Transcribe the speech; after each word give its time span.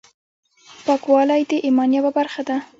پاکوالی 0.85 1.41
د 1.49 1.51
ایمان 1.65 1.89
یوه 1.97 2.11
برخه 2.17 2.41
ده. 2.47 2.57